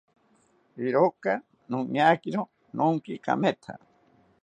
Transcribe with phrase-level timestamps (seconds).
[0.85, 1.33] Iroka
[1.69, 2.39] niñokiri
[2.75, 3.73] noonki kemetha